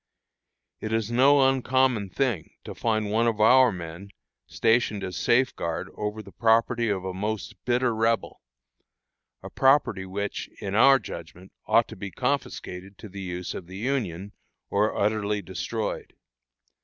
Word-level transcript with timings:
It 0.79 0.91
is 0.91 1.11
no 1.11 1.47
uncommon 1.47 2.09
thing 2.09 2.55
to 2.63 2.73
find 2.73 3.11
one 3.11 3.27
of 3.27 3.39
our 3.39 3.71
men 3.71 4.09
stationed 4.47 5.03
as 5.03 5.15
safeguard 5.15 5.89
over 5.93 6.23
the 6.23 6.31
property 6.31 6.89
of 6.89 7.05
a 7.05 7.13
most 7.13 7.53
bitter 7.65 7.93
Rebel 7.93 8.41
property 9.53 10.07
which, 10.07 10.49
in 10.59 10.73
our 10.73 10.97
judgment, 10.97 11.51
ought 11.67 11.87
to 11.89 11.95
be 11.95 12.09
confiscated 12.09 12.97
to 12.97 13.09
the 13.09 13.21
use 13.21 13.53
of 13.53 13.67
the 13.67 13.77
Union, 13.77 14.31
or 14.71 14.97
utterly 14.97 15.39
destroyed. 15.39 16.15